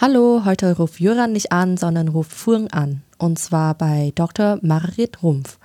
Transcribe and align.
Hallo, 0.00 0.42
heute 0.44 0.76
ruft 0.76 1.00
Jöran 1.00 1.32
nicht 1.32 1.50
an, 1.50 1.76
sondern 1.76 2.06
ruft 2.06 2.30
Furng 2.30 2.68
an. 2.70 3.02
Und 3.18 3.36
zwar 3.40 3.74
bei 3.74 4.12
Dr. 4.14 4.60
Margret 4.62 5.24
Rumpf. 5.24 5.58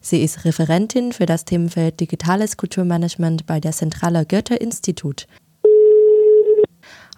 Sie 0.00 0.22
ist 0.22 0.46
Referentin 0.46 1.12
für 1.12 1.26
das 1.26 1.44
Themenfeld 1.44 2.00
Digitales 2.00 2.56
Kulturmanagement 2.56 3.46
bei 3.46 3.60
der 3.60 3.72
Zentrale 3.72 4.24
Goethe-Institut. 4.24 5.26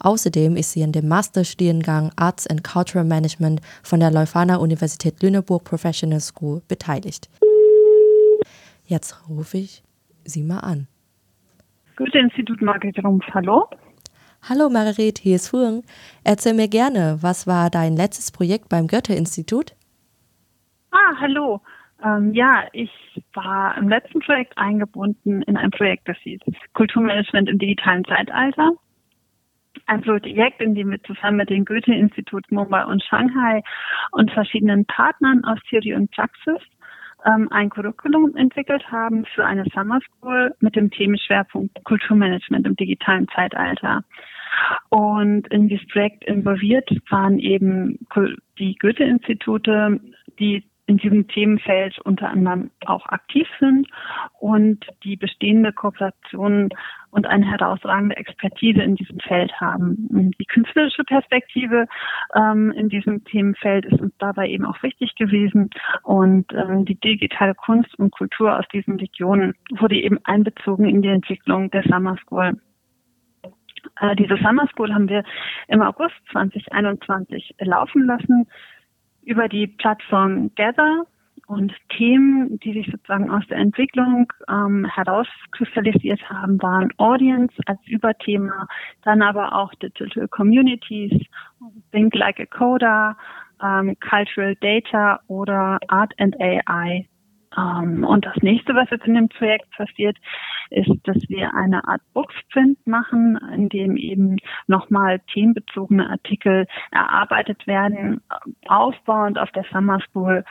Außerdem 0.02 0.56
ist 0.56 0.72
sie 0.72 0.80
in 0.80 0.90
dem 0.90 1.06
Masterstudiengang 1.06 2.10
Arts 2.16 2.48
and 2.48 2.64
Cultural 2.64 3.06
Management 3.06 3.60
von 3.84 4.00
der 4.00 4.10
Leuphana 4.10 4.56
Universität 4.56 5.22
Lüneburg 5.22 5.62
Professional 5.62 6.18
School 6.18 6.62
beteiligt. 6.66 7.30
Jetzt 8.86 9.28
rufe 9.28 9.58
ich 9.58 9.84
sie 10.24 10.42
mal 10.42 10.58
an. 10.58 10.88
Goethe-Institut 11.94 12.60
Margret 12.60 12.98
Rumpf, 13.04 13.24
hallo. 13.32 13.68
Hallo 14.48 14.70
Margaret, 14.70 15.18
hier 15.18 15.36
ist 15.36 15.48
Furng. 15.48 15.82
Erzähl 16.24 16.54
mir 16.54 16.68
gerne, 16.68 17.18
was 17.20 17.46
war 17.46 17.68
dein 17.68 17.94
letztes 17.94 18.32
Projekt 18.32 18.70
beim 18.70 18.86
Goethe-Institut? 18.86 19.74
Ah, 20.90 21.14
hallo. 21.20 21.60
Ähm, 22.02 22.32
ja, 22.32 22.64
ich 22.72 22.90
war 23.34 23.76
im 23.76 23.88
letzten 23.90 24.20
Projekt 24.20 24.56
eingebunden 24.56 25.42
in 25.42 25.56
ein 25.58 25.70
Projekt, 25.70 26.08
das 26.08 26.16
hieß 26.22 26.40
Kulturmanagement 26.72 27.50
im 27.50 27.58
digitalen 27.58 28.04
Zeitalter. 28.06 28.72
Ein 29.86 30.00
Projekt, 30.00 30.62
in 30.62 30.74
dem 30.74 30.90
wir 30.90 31.02
zusammen 31.02 31.36
mit 31.36 31.50
den 31.50 31.66
Goethe-Institut 31.66 32.50
Mumbai 32.50 32.84
und 32.86 33.04
Shanghai 33.04 33.62
und 34.12 34.30
verschiedenen 34.30 34.86
Partnern 34.86 35.44
aus 35.44 35.58
Theorie 35.68 35.94
und 35.94 36.10
Praxis 36.12 36.62
ähm, 37.24 37.48
ein 37.50 37.70
Curriculum 37.70 38.36
entwickelt 38.36 38.90
haben 38.90 39.24
für 39.34 39.44
eine 39.44 39.64
Summer 39.74 40.00
School 40.00 40.54
mit 40.60 40.76
dem 40.76 40.90
Themenschwerpunkt 40.90 41.84
Kulturmanagement 41.84 42.66
im 42.66 42.76
digitalen 42.76 43.28
Zeitalter. 43.28 44.04
Und 44.88 45.46
in 45.48 45.68
dieses 45.68 45.86
Projekt 45.88 46.24
involviert 46.24 46.90
waren 47.08 47.38
eben 47.38 47.98
die 48.58 48.74
Goethe-Institute, 48.76 50.00
die 50.38 50.64
in 50.90 50.96
diesem 50.96 51.28
Themenfeld 51.28 52.00
unter 52.00 52.28
anderem 52.28 52.72
auch 52.84 53.06
aktiv 53.06 53.46
sind 53.60 53.86
und 54.40 54.84
die 55.04 55.16
bestehende 55.16 55.72
Kooperation 55.72 56.70
und 57.12 57.26
eine 57.26 57.46
herausragende 57.48 58.16
Expertise 58.16 58.82
in 58.82 58.96
diesem 58.96 59.20
Feld 59.20 59.52
haben. 59.60 60.32
Die 60.36 60.44
künstlerische 60.46 61.04
Perspektive 61.04 61.86
ähm, 62.34 62.72
in 62.72 62.88
diesem 62.88 63.22
Themenfeld 63.22 63.84
ist 63.86 64.00
uns 64.00 64.12
dabei 64.18 64.48
eben 64.48 64.64
auch 64.64 64.82
wichtig 64.82 65.14
gewesen 65.14 65.70
und 66.02 66.52
ähm, 66.52 66.84
die 66.84 66.96
digitale 66.96 67.54
Kunst 67.54 67.96
und 68.00 68.10
Kultur 68.10 68.58
aus 68.58 68.66
diesen 68.72 68.96
Regionen 68.96 69.54
wurde 69.78 69.94
eben 69.94 70.18
einbezogen 70.24 70.88
in 70.88 71.02
die 71.02 71.08
Entwicklung 71.08 71.70
der 71.70 71.84
Summer 71.84 72.16
School. 72.16 72.60
Äh, 74.00 74.16
diese 74.16 74.36
Summer 74.38 74.66
School 74.72 74.92
haben 74.92 75.08
wir 75.08 75.22
im 75.68 75.82
August 75.82 76.16
2021 76.32 77.54
laufen 77.60 78.06
lassen 78.06 78.48
über 79.22 79.48
die 79.48 79.66
Plattform 79.66 80.50
Gather 80.54 81.04
und 81.46 81.74
Themen, 81.96 82.60
die 82.60 82.72
sich 82.72 82.86
sozusagen 82.90 83.28
aus 83.28 83.44
der 83.48 83.58
Entwicklung 83.58 84.32
ähm, 84.48 84.84
herauskristallisiert 84.84 86.22
haben, 86.30 86.62
waren 86.62 86.92
Audience 86.96 87.54
als 87.66 87.80
Überthema, 87.86 88.68
dann 89.02 89.20
aber 89.20 89.52
auch 89.54 89.74
Digital 89.74 90.28
Communities, 90.28 91.26
Think 91.90 92.14
Like 92.14 92.38
a 92.38 92.46
Coder, 92.46 93.16
ähm, 93.62 93.96
Cultural 93.98 94.54
Data 94.60 95.20
oder 95.26 95.78
Art 95.88 96.12
and 96.18 96.40
AI 96.40 97.08
ähm, 97.56 98.04
und 98.04 98.24
das 98.24 98.36
nächste, 98.42 98.74
was 98.74 98.88
jetzt 98.90 99.06
in 99.06 99.14
dem 99.14 99.28
Projekt 99.28 99.68
passiert, 99.72 100.16
ist, 100.70 100.90
dass 101.04 101.18
wir 101.28 101.54
eine 101.54 101.86
Art 101.86 102.02
Booksprint 102.14 102.86
machen, 102.86 103.38
in 103.54 103.68
dem 103.68 103.96
eben 103.96 104.36
nochmal 104.66 105.20
themenbezogene 105.32 106.08
Artikel 106.08 106.66
erarbeitet 106.90 107.66
werden, 107.66 108.20
aufbauend 108.66 109.38
auf 109.38 109.50
der 109.52 109.64
Summer 109.72 110.00
School, 110.08 110.44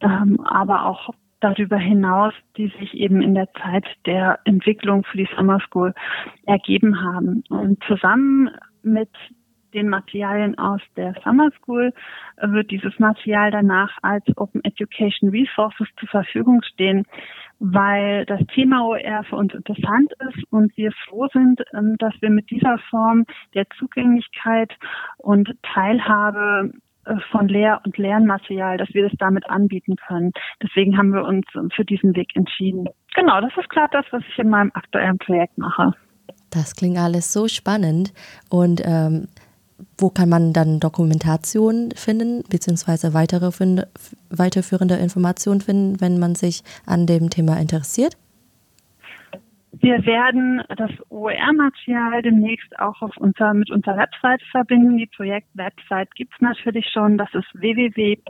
ähm, 0.00 0.40
aber 0.44 0.86
auch 0.86 1.10
darüber 1.40 1.76
hinaus, 1.76 2.32
die 2.56 2.68
sich 2.78 2.94
eben 2.94 3.20
in 3.20 3.34
der 3.34 3.52
Zeit 3.52 3.84
der 4.06 4.38
Entwicklung 4.44 5.04
für 5.04 5.18
die 5.18 5.28
Summer 5.36 5.60
School 5.60 5.94
ergeben 6.46 7.02
haben. 7.02 7.44
Und 7.50 7.82
zusammen 7.84 8.50
mit 8.82 9.10
den 9.74 9.88
Materialien 9.88 10.56
aus 10.56 10.80
der 10.96 11.14
Summer 11.22 11.50
School 11.58 11.92
wird 12.40 12.70
dieses 12.70 12.98
Material 12.98 13.50
danach 13.50 13.98
als 14.02 14.24
Open 14.36 14.64
Education 14.64 15.30
Resources 15.30 15.88
zur 15.98 16.08
Verfügung 16.08 16.62
stehen, 16.62 17.04
weil 17.72 18.26
das 18.26 18.40
Thema 18.54 18.86
OER 18.86 19.24
für 19.24 19.36
uns 19.36 19.54
interessant 19.54 20.12
ist 20.28 20.44
und 20.52 20.76
wir 20.76 20.92
froh 21.08 21.28
sind, 21.32 21.62
ähm, 21.72 21.96
dass 21.98 22.12
wir 22.20 22.28
mit 22.28 22.50
dieser 22.50 22.78
Form 22.90 23.24
der 23.54 23.66
Zugänglichkeit 23.78 24.70
und 25.16 25.50
Teilhabe 25.62 26.72
äh, 27.06 27.14
von 27.30 27.48
Lehr- 27.48 27.80
und 27.84 27.96
Lernmaterial, 27.96 28.76
dass 28.76 28.92
wir 28.92 29.08
das 29.08 29.16
damit 29.18 29.48
anbieten 29.48 29.96
können. 29.96 30.32
Deswegen 30.62 30.98
haben 30.98 31.14
wir 31.14 31.24
uns 31.24 31.46
für 31.74 31.84
diesen 31.86 32.14
Weg 32.16 32.36
entschieden. 32.36 32.86
Genau, 33.14 33.40
das 33.40 33.52
ist 33.56 33.70
klar 33.70 33.88
das, 33.90 34.04
was 34.10 34.22
ich 34.28 34.38
in 34.38 34.50
meinem 34.50 34.70
aktuellen 34.74 35.16
Projekt 35.16 35.56
mache. 35.56 35.94
Das 36.50 36.76
klingt 36.76 36.98
alles 36.98 37.32
so 37.32 37.48
spannend 37.48 38.12
und 38.50 38.82
ähm, 38.84 39.28
wo 39.98 40.10
kann 40.10 40.28
man 40.28 40.52
dann 40.52 40.80
Dokumentation 40.80 41.90
finden, 41.94 42.42
beziehungsweise 42.50 43.14
weitere, 43.14 43.50
weiterführende 44.30 44.96
Informationen 44.96 45.60
finden, 45.60 46.00
wenn 46.00 46.18
man 46.18 46.34
sich 46.34 46.62
an 46.86 47.06
dem 47.06 47.30
Thema 47.30 47.60
interessiert? 47.60 48.16
Wir 49.80 50.04
werden 50.06 50.62
das 50.76 50.90
OER-Material 51.10 52.22
demnächst 52.22 52.78
auch 52.78 53.02
auf 53.02 53.16
unser, 53.16 53.54
mit 53.54 53.70
unserer 53.70 53.96
Website 53.96 54.40
verbinden. 54.50 54.96
Die 54.96 55.06
Projektwebsite 55.14 56.10
gibt 56.14 56.32
es 56.34 56.40
natürlich 56.40 56.88
schon. 56.92 57.18
Das 57.18 57.28
ist 57.34 57.48
www.goethe.de 57.54 58.26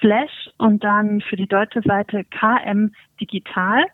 slash 0.00 0.50
und 0.58 0.82
dann 0.82 1.20
für 1.20 1.36
die 1.36 1.46
deutsche 1.46 1.80
Seite 1.82 2.24
KM 2.24 2.92
Digital 3.20 3.86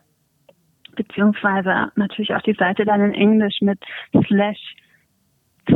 beziehungsweise 0.97 1.93
natürlich 1.97 2.34
auch 2.34 2.43
die 2.43 2.55
Seite 2.55 2.84
dann 2.84 3.01
in 3.01 3.15
Englisch 3.15 3.61
mit 3.61 3.78
slash 4.27 4.59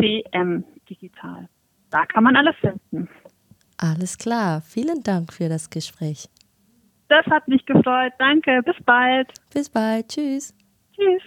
CM 0.01 0.65
Digital. 0.89 1.49
Da 1.91 2.07
kann 2.07 2.25
man 2.25 2.37
alles 2.37 2.57
finden. 2.57 3.09
Alles 3.79 4.19
klar. 4.19 4.61
Vielen 4.61 5.03
Dank 5.03 5.33
für 5.33 5.49
das 5.49 5.71
Gespräch. 5.71 6.29
Das 7.09 7.27
hat 7.27 7.47
mich 7.49 7.65
gefreut. 7.67 8.13
Danke. 8.19 8.63
Bis 8.65 8.77
bald. 8.85 9.29
Bis 9.53 9.69
bald. 9.69 10.09
Tschüss. 10.09 10.55
Tschüss. 10.95 11.23